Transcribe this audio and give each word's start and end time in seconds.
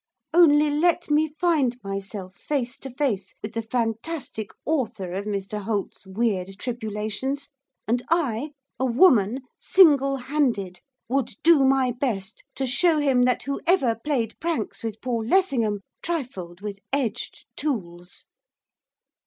Only 0.33 0.71
let 0.71 1.11
me 1.11 1.27
find 1.39 1.77
myself 1.83 2.33
face 2.33 2.75
to 2.79 2.89
face 2.89 3.35
with 3.43 3.53
the 3.53 3.61
fantastic 3.61 4.49
author 4.65 5.11
of 5.11 5.25
Mr 5.25 5.61
Holt's 5.61 6.07
weird 6.07 6.57
tribulations, 6.57 7.49
and 7.87 8.01
I, 8.09 8.53
a 8.79 8.85
woman, 8.85 9.41
single 9.59 10.17
handed, 10.17 10.79
would 11.07 11.35
do 11.43 11.63
my 11.65 11.91
best 11.91 12.43
to 12.55 12.65
show 12.65 12.97
him 12.97 13.21
that 13.25 13.43
whoever 13.43 13.93
played 13.93 14.39
pranks 14.39 14.81
with 14.81 14.99
Paul 15.03 15.23
Lessingham 15.23 15.81
trifled 16.01 16.61
with 16.61 16.79
edged 16.91 17.45
tools. 17.55 18.25